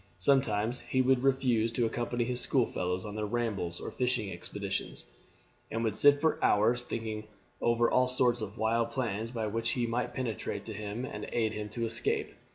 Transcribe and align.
Sometimes 0.17 0.79
he 0.79 0.99
would 0.99 1.21
refuse 1.21 1.71
to 1.73 1.85
accompany 1.85 2.23
his 2.23 2.41
school 2.41 2.65
fellows 2.65 3.05
on 3.05 3.13
their 3.15 3.27
rambles 3.27 3.79
or 3.79 3.91
fishing 3.91 4.31
expeditions, 4.31 5.05
and 5.69 5.83
would 5.83 5.95
sit 5.95 6.19
for 6.19 6.43
hours 6.43 6.81
thinking 6.81 7.27
over 7.61 7.87
all 7.87 8.07
sorts 8.07 8.41
of 8.41 8.57
wild 8.57 8.89
plans 8.89 9.29
by 9.29 9.45
which 9.45 9.73
he 9.73 9.85
might 9.85 10.15
penetrate 10.15 10.65
to 10.65 10.73
him 10.73 11.05
and 11.05 11.29
aid 11.31 11.51
him 11.53 11.69
to 11.69 11.85
escape. 11.85 12.31